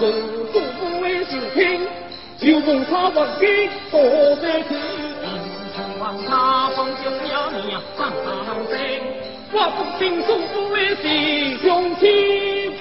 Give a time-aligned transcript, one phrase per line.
[0.00, 0.12] 阵，
[0.52, 1.86] 祖不为是听，
[2.38, 4.00] 就问他问兵多
[4.36, 8.10] 得去，英王他方将要你呀，上
[8.44, 8.76] 上阵，
[9.52, 11.04] 我不听祖父的是
[11.64, 12.72] 雄心，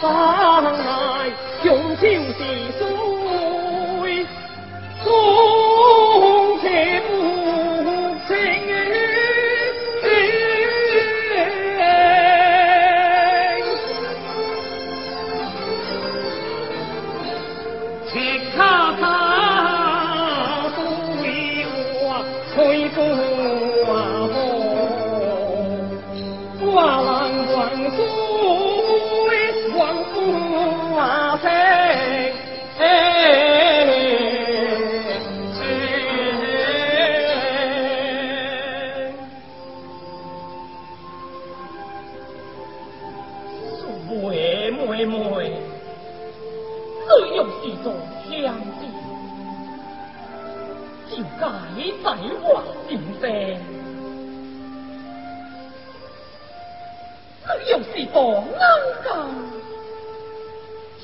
[0.00, 1.30] 上来
[1.64, 2.06] 用酒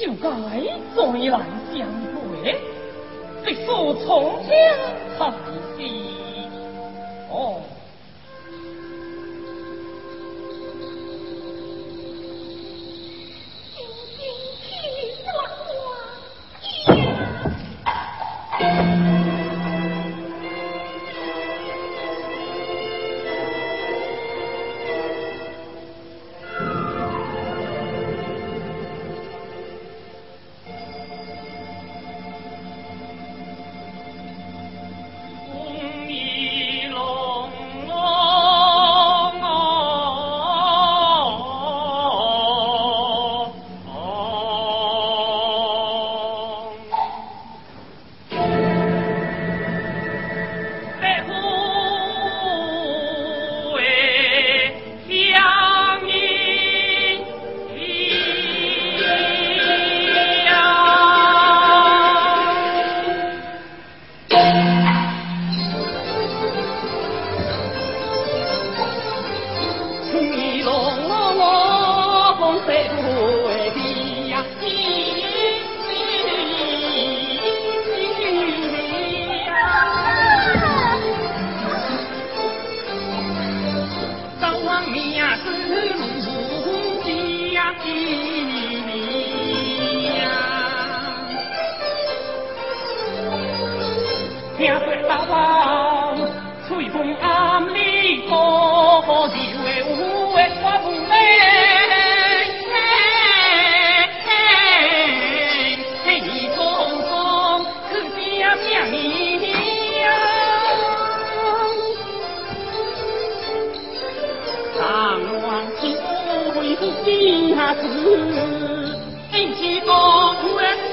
[0.06, 1.40] 就该再来
[1.74, 2.54] 相会，
[3.44, 4.48] 直诉从天
[5.18, 5.32] 才
[5.76, 5.82] 是。
[7.28, 7.60] 哦。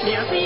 [0.03, 0.42] me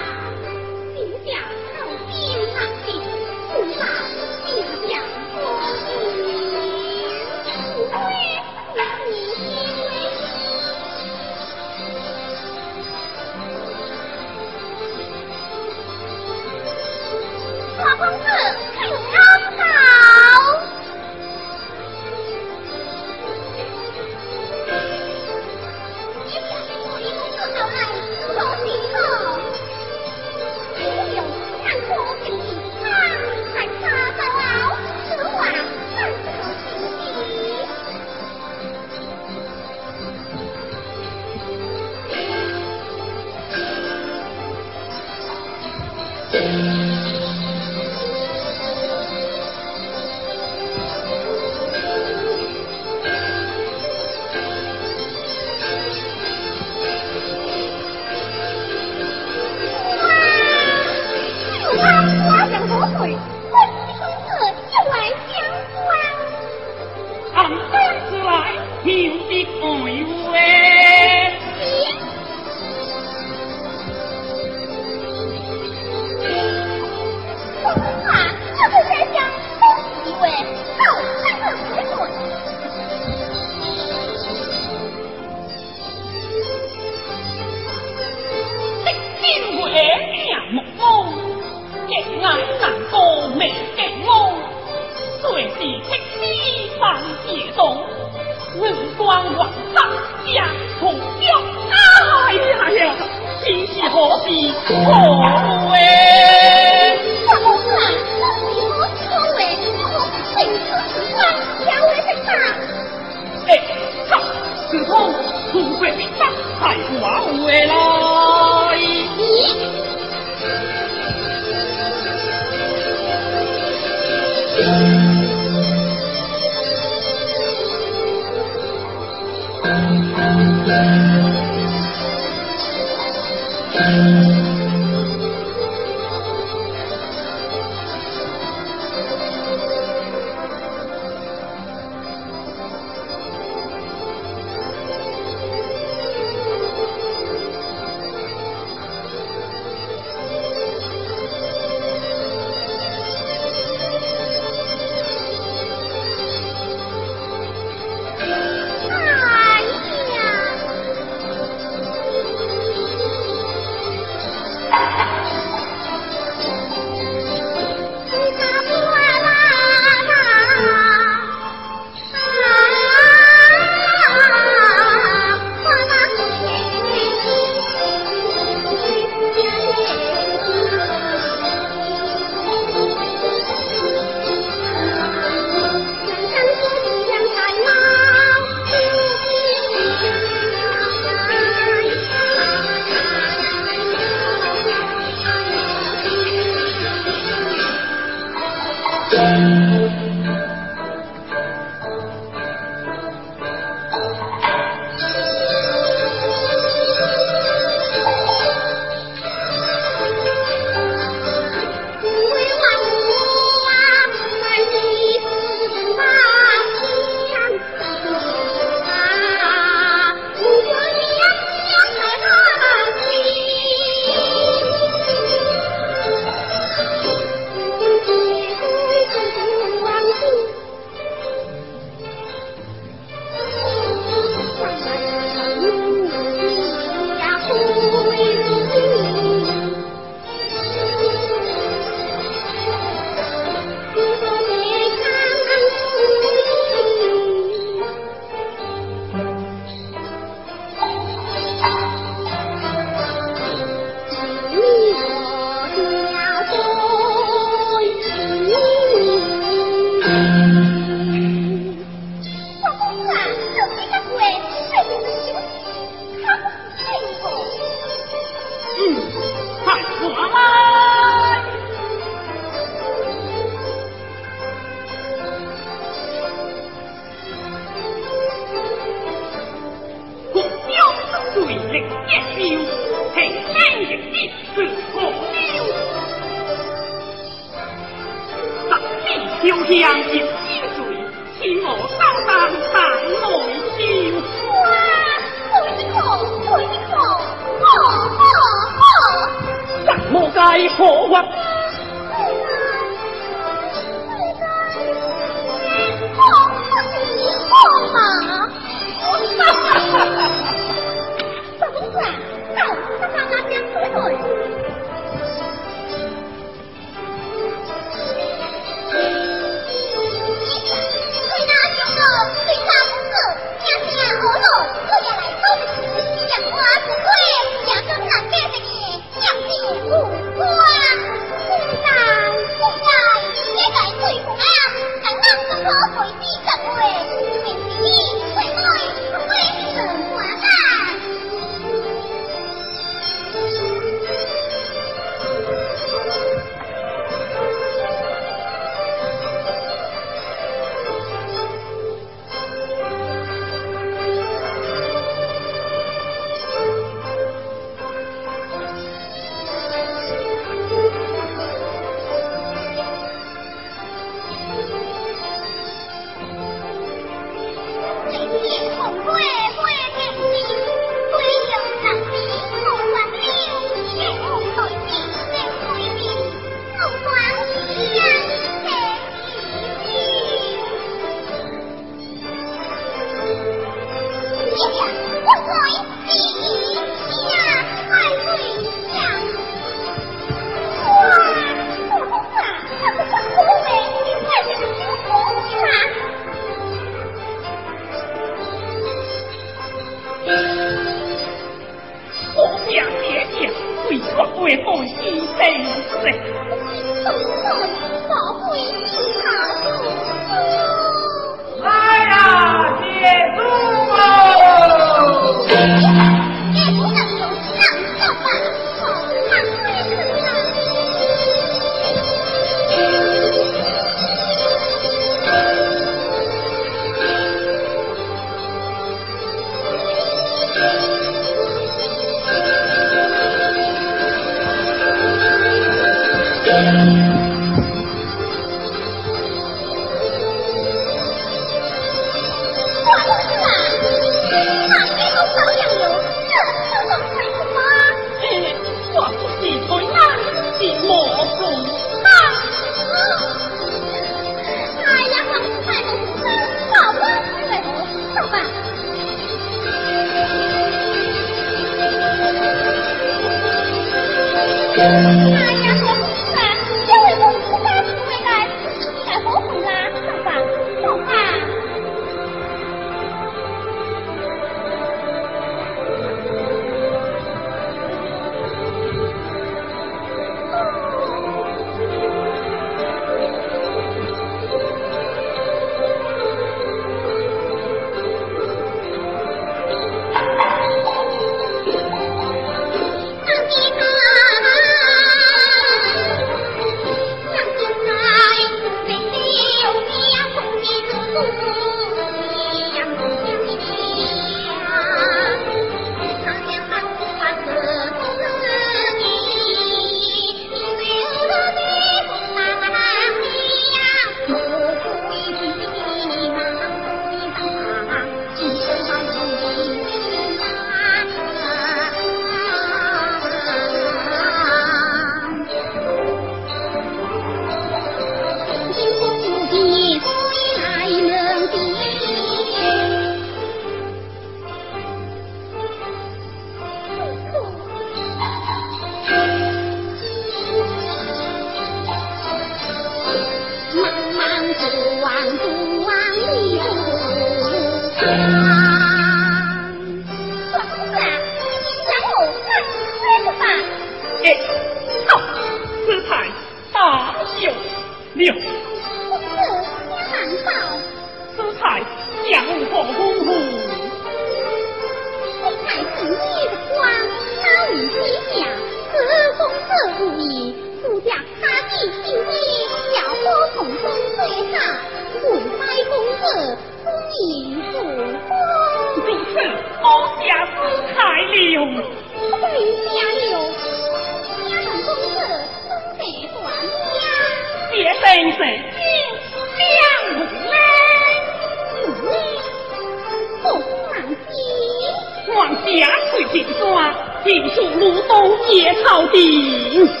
[598.51, 600.00] 野草地，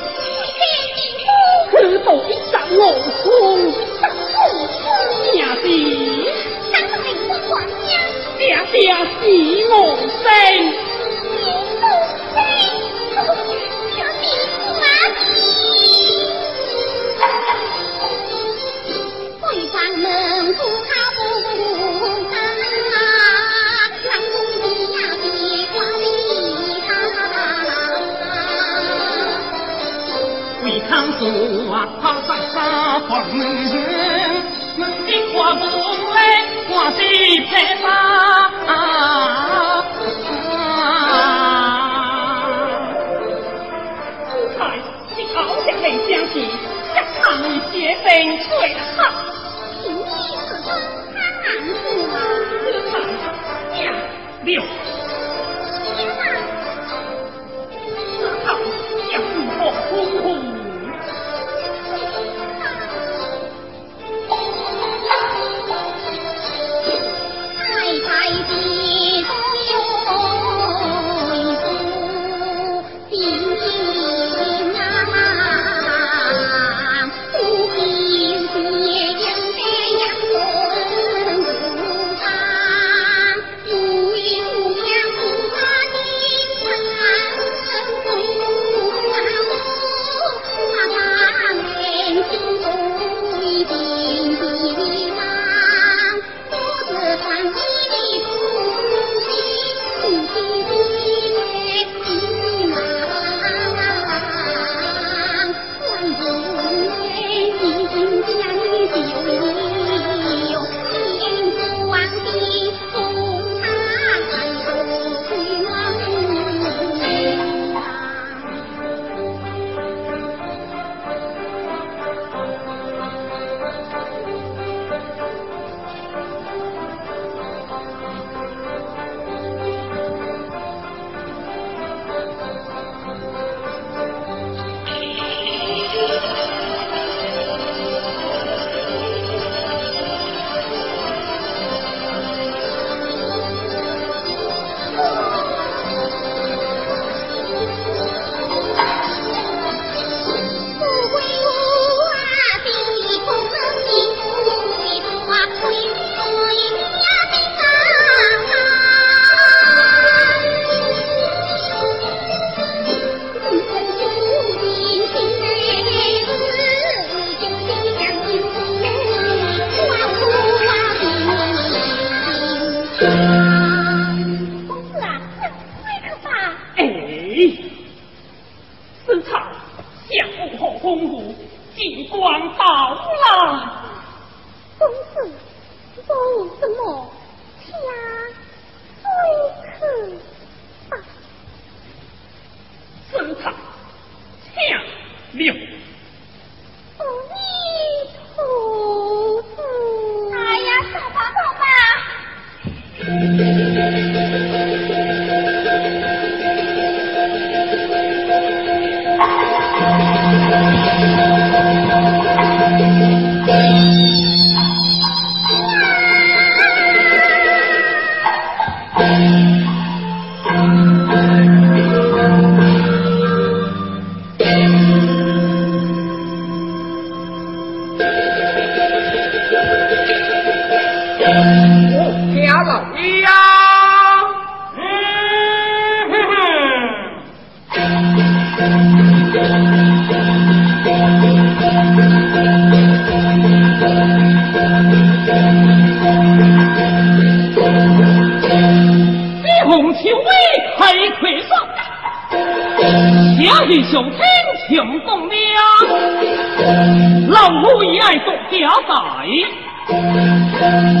[258.71, 258.95] 家在，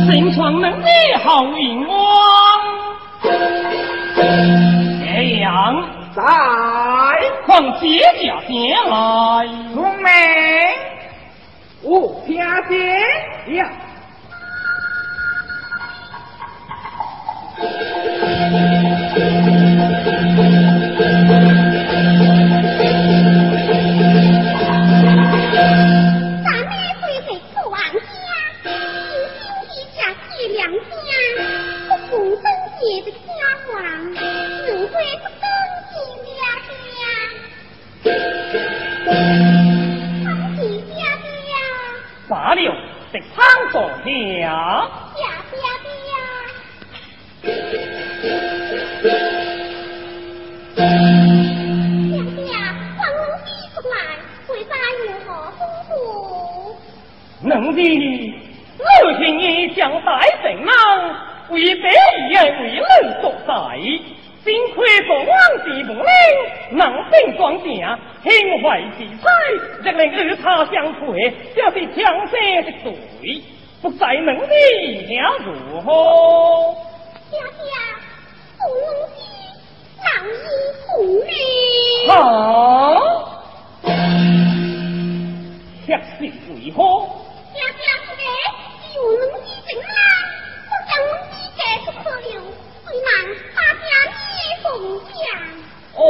[0.07, 0.87] 身穿能力
[1.23, 1.95] 好云光。
[3.23, 3.29] 这
[5.39, 5.81] 样
[6.13, 6.21] 在。
[7.45, 7.85] 况姐
[8.21, 8.91] 家前来，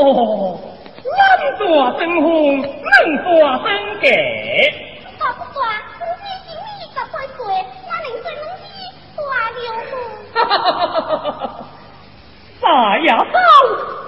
[0.03, 1.65] 能做
[1.99, 2.65] 生红，能
[3.23, 3.27] 做
[3.63, 3.65] 生
[4.01, 4.05] 鸡。
[5.19, 5.65] 我不做，我
[5.99, 6.49] 只是你
[6.81, 7.39] 一个乖乖，
[7.85, 8.63] 我能做东西，
[9.15, 9.19] 做
[9.57, 9.93] 牛虎。
[12.61, 12.65] 大
[12.99, 13.35] 牙刀，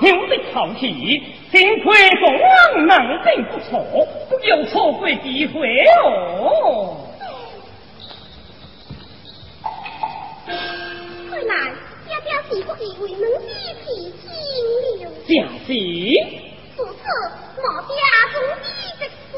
[0.01, 0.83] 牛的朝气，
[1.51, 1.85] 幸亏
[2.19, 2.41] 国王
[2.87, 2.91] 能
[3.25, 3.71] 力不错，
[4.29, 5.55] 不要错过机会
[6.03, 6.97] 哦。
[11.29, 11.51] 快来！
[12.53, 13.49] 你不以为能一
[13.83, 14.29] 起清
[14.99, 15.09] 流？
[15.25, 15.31] 假
[15.65, 15.73] 戏。
[16.77, 16.93] 如此，
[17.57, 17.91] 我家
[18.31, 18.63] 中的
[18.99, 19.01] 件
[19.31, 19.33] 事。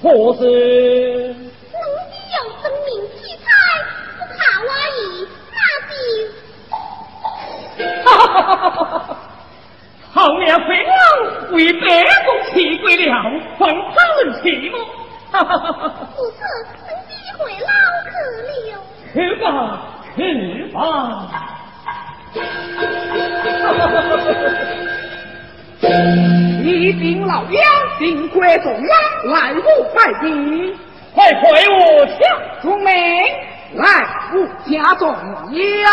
[0.00, 0.40] 何事？
[1.34, 1.76] 奴
[2.06, 3.44] 婢有真名奇才，
[4.16, 5.02] 不怕外人
[5.50, 5.56] 那
[5.90, 5.92] 就。
[10.12, 10.94] 好鸟飞了，
[11.50, 11.82] 为百
[12.24, 13.02] 工奇怪了，
[13.58, 14.74] 望他人羡吗。
[15.32, 16.06] 哈哈哈哈哈！
[16.16, 16.38] 如此，
[17.64, 18.78] 了。
[19.12, 19.46] 去吧，
[20.14, 20.18] 去
[20.72, 20.78] 吧。
[26.64, 27.60] 一禀老妖
[27.98, 28.88] 禀贵众来
[29.24, 29.62] 来我
[29.92, 30.72] 快递
[31.14, 32.14] 快回我家
[32.62, 32.92] 中门
[33.74, 33.86] 来
[34.32, 35.90] 我家中呀。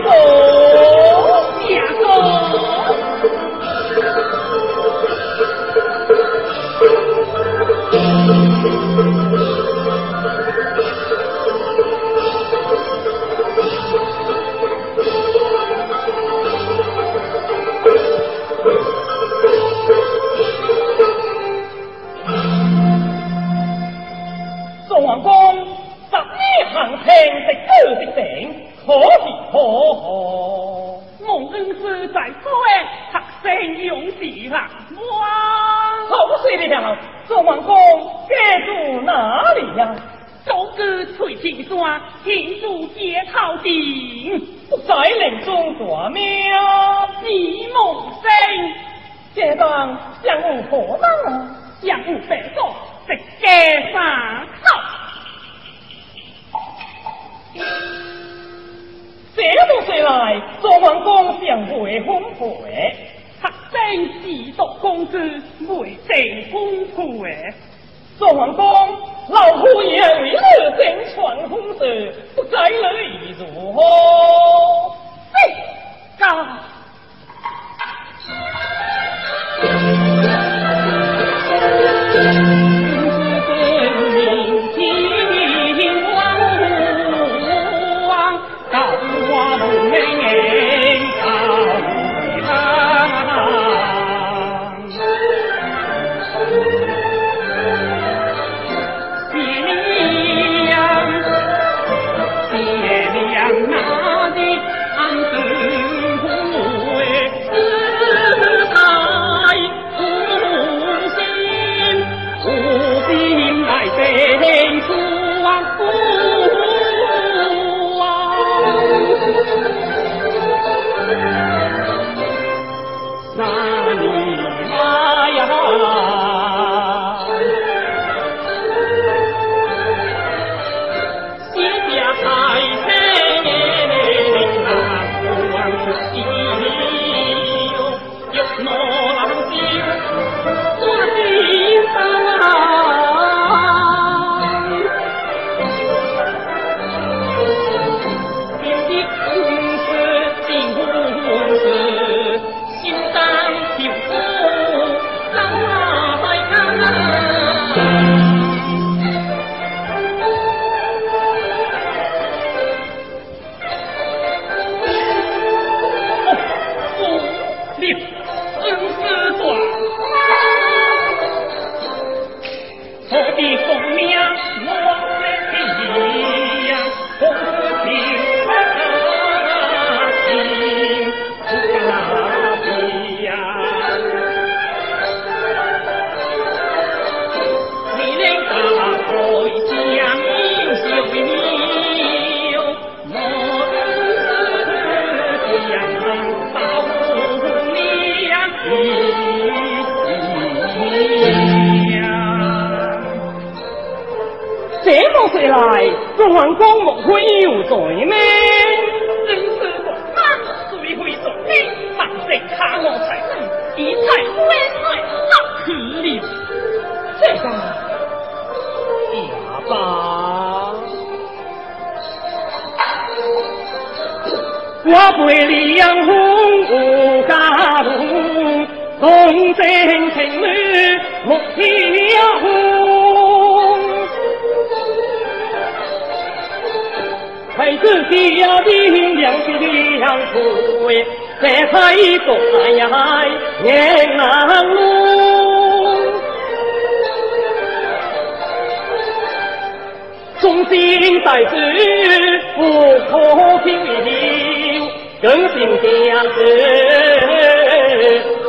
[0.00, 0.73] 头。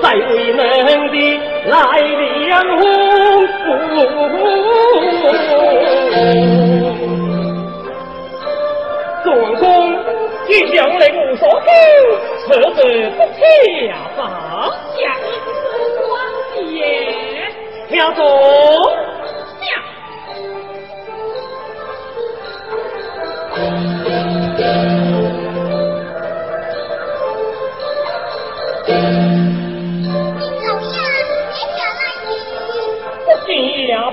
[0.02, 0.60] 在为门
[1.12, 1.16] 的
[1.68, 1.74] 来
[2.46, 2.82] 两红。
[9.26, 9.66] 王公，
[10.48, 11.02] 一将令
[11.32, 11.68] 无所求，
[12.40, 12.78] 此子
[13.18, 13.42] 不下
[14.16, 14.20] 吧？
[14.96, 15.54] 下一次
[16.10, 16.14] 王
[16.72, 16.80] 爷，
[17.90, 18.20] 下走。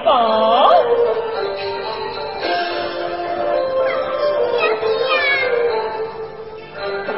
[0.04, 0.72] 罢了？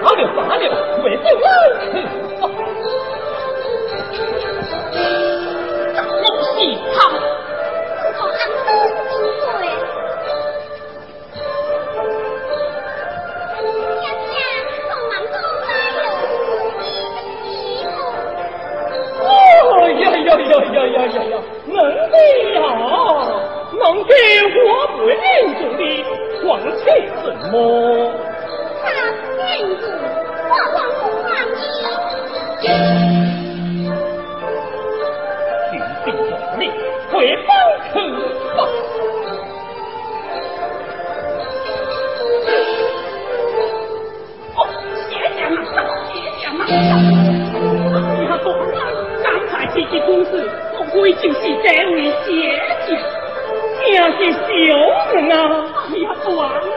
[0.03, 0.73] 罢了，
[1.05, 1.45] 为父我
[24.03, 24.13] 给
[24.65, 25.19] 我不认
[25.55, 25.83] 主的，
[26.43, 26.43] 况
[26.79, 26.83] 且
[27.23, 27.55] 什么？
[29.39, 29.83] 天主，
[30.49, 31.59] 我王不忘你。
[35.71, 35.73] 请
[36.05, 36.63] 定着你，
[37.13, 37.15] 回
[37.47, 37.49] 方
[37.93, 37.95] 可
[38.57, 38.59] 吧。
[44.57, 44.59] 哦，
[45.09, 45.77] 谢谢马上，
[46.09, 46.73] 谢谢马上。
[48.21, 48.47] 你还说，
[49.23, 50.31] 刚才这些公子，
[50.77, 52.29] 不会就是这位姐
[52.87, 52.89] 姐，
[53.95, 54.33] 真是
[54.67, 54.77] 小
[55.13, 55.73] 人啊！
[55.93, 56.74] 哎呀，王啊！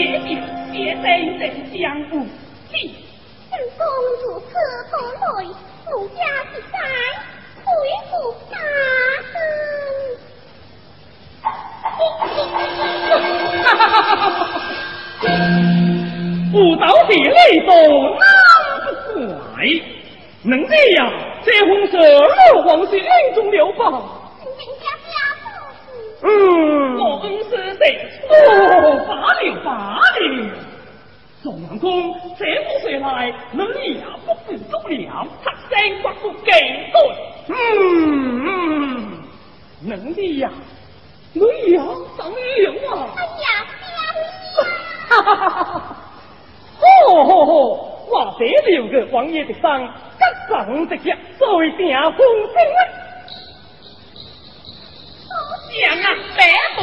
[0.00, 0.40] 别别
[0.72, 0.94] 别！
[0.94, 2.24] 人人相护，
[2.72, 2.74] 你
[3.76, 3.84] 公
[4.22, 4.52] 主可
[4.90, 5.44] 到累？
[5.92, 6.18] 我家
[6.54, 6.74] 一在
[7.64, 7.68] 恢
[8.08, 8.10] 复
[8.50, 8.56] 大
[9.30, 9.34] 亨，
[11.42, 12.32] 不到
[13.62, 14.08] 哈哈哈
[15.20, 15.28] 哈！
[16.54, 16.82] 舞蹈
[17.18, 17.70] 雷动，
[19.58, 19.68] 个？
[20.42, 21.12] 能这样，
[21.44, 24.19] 这红色落黄是另种流放。
[26.22, 26.98] 嗯。
[26.98, 27.86] 我公司的
[28.28, 29.10] 哦法
[29.40, 30.50] 令法令
[31.42, 36.50] 宋阳公这么说来能力也不负重量他生不负给
[36.92, 36.98] 对。
[37.48, 37.54] 嗯。
[39.82, 40.50] 能力呀
[41.32, 41.80] 能赢
[42.18, 43.08] 等于赢啊。
[43.16, 43.64] 哎呀
[45.08, 45.96] 哈哈哈哈哈！
[47.08, 47.52] 我哦吼
[48.10, 49.88] 哇这里有个王爷的伤
[50.48, 51.46] 各种直接再
[51.78, 52.80] 加风声啊
[55.72, 56.04] 娘啊
[56.36, 56.40] 白
[56.76, 56.80] 朵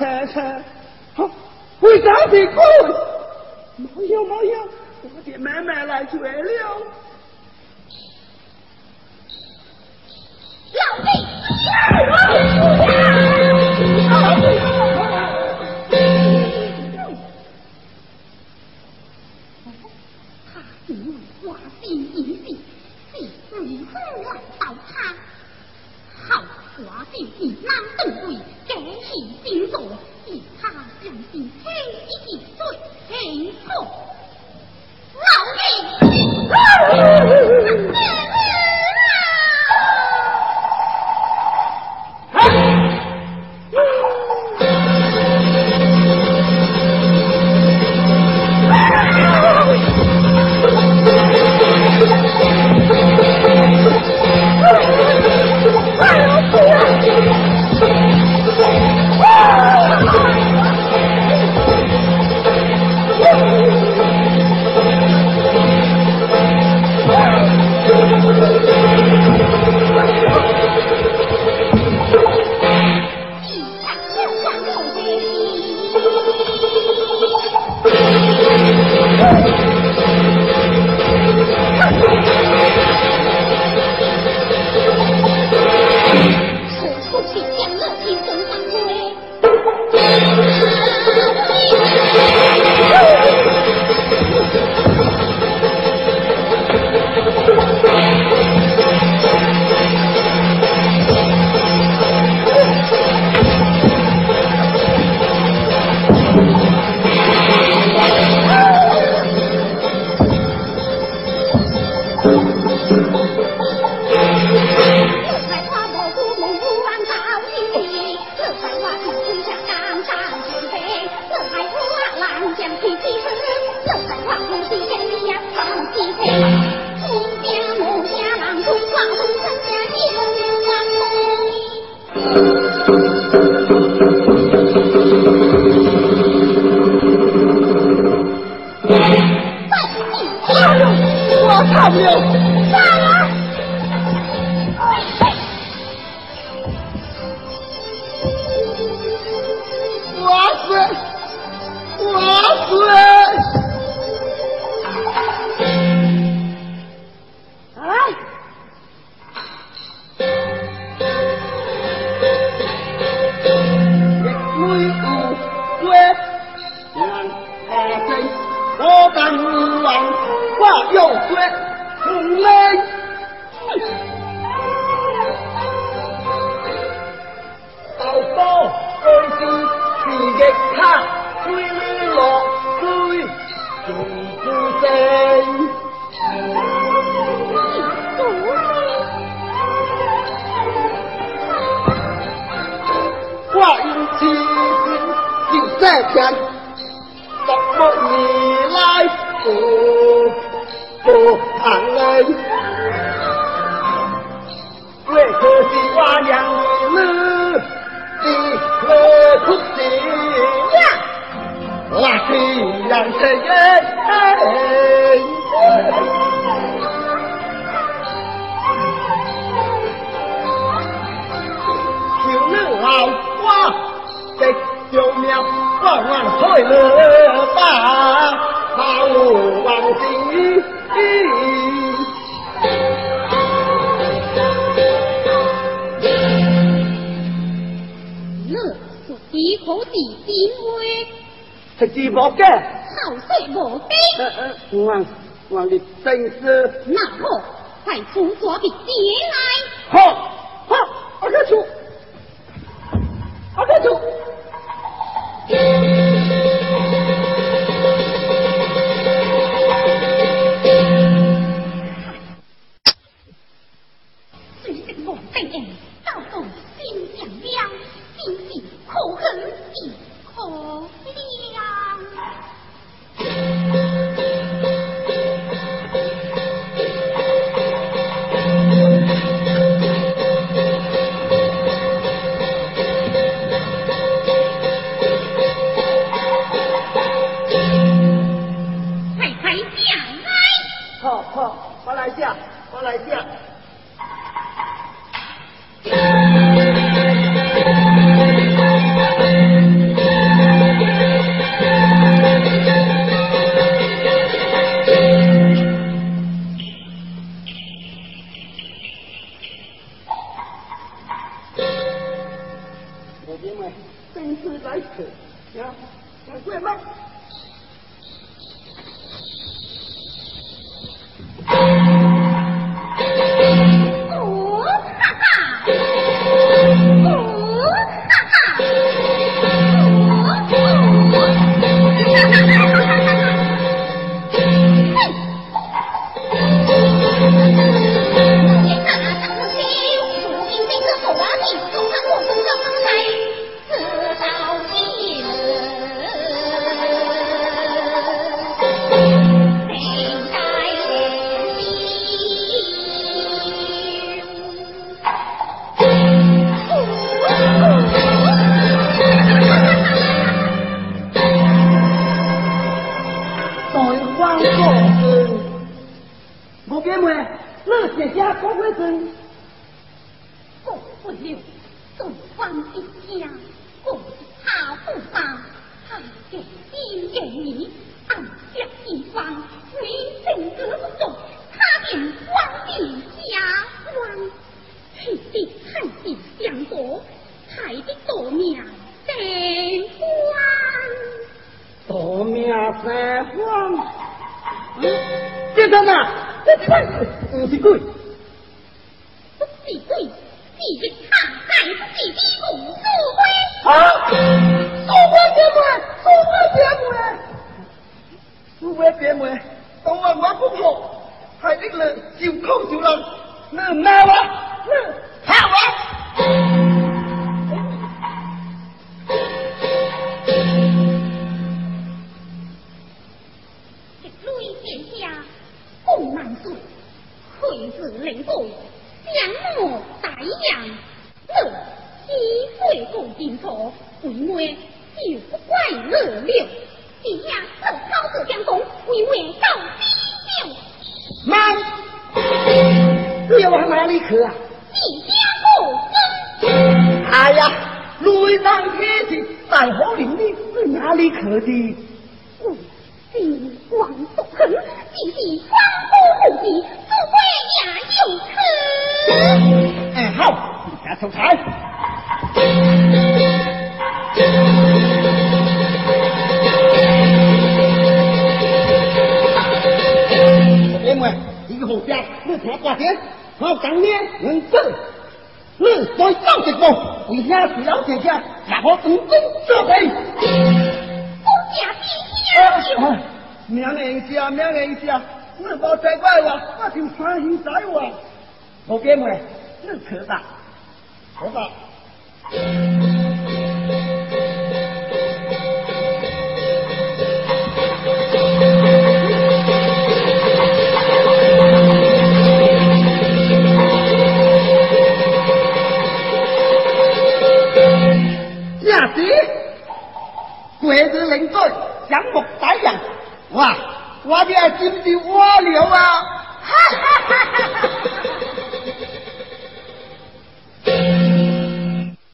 [0.00, 0.59] 车车。